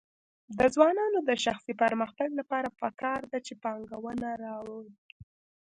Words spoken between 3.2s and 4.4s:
ده چې پانګونه